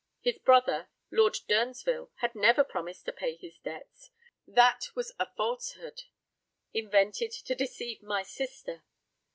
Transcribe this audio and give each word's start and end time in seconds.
His 0.21 0.39
brother, 0.39 0.89
Lord 1.11 1.37
Durnsville, 1.47 2.09
had 2.21 2.33
never 2.33 2.63
promised 2.63 3.05
to 3.05 3.11
pay 3.13 3.35
his 3.35 3.59
debts. 3.59 4.09
That 4.47 4.89
was 4.95 5.13
a 5.19 5.27
falsehood 5.37 6.05
invented 6.73 7.31
to 7.31 7.53
deceive 7.53 8.01
my 8.01 8.23
sister. 8.23 8.83